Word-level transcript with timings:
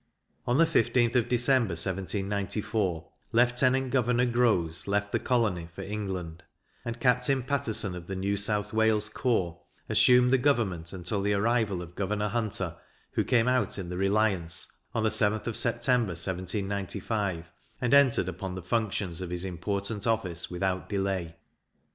On 0.47 0.57
the 0.57 0.65
15th 0.65 1.15
of 1.15 1.29
December, 1.29 1.73
1794, 1.73 3.07
Lieutenant 3.33 3.91
Governor 3.91 4.25
Grose 4.25 4.87
left 4.87 5.11
the 5.11 5.19
colony 5.19 5.69
for 5.75 5.83
England, 5.83 6.41
and 6.83 6.99
Captain 6.99 7.43
Paterson, 7.43 7.93
of 7.93 8.07
the 8.07 8.15
New 8.15 8.35
South 8.35 8.73
Wales 8.73 9.09
corps, 9.09 9.61
assumed 9.87 10.31
the 10.31 10.39
government 10.39 10.91
until 10.91 11.21
the 11.21 11.33
arrival 11.33 11.83
of 11.83 11.93
Governor 11.93 12.29
Hunter, 12.29 12.77
who 13.11 13.23
came 13.23 13.47
out 13.47 13.77
in 13.77 13.89
the 13.89 13.97
Reliance, 13.99 14.69
on 14.95 15.03
the 15.03 15.09
7th 15.09 15.45
of 15.45 15.55
September, 15.55 16.13
1795, 16.13 17.51
and 17.79 17.93
entered 17.93 18.27
upon 18.27 18.55
the 18.55 18.63
functions 18.63 19.21
of 19.21 19.29
his 19.29 19.45
important 19.45 20.07
office 20.07 20.49
without 20.49 20.89
delay. 20.89 21.35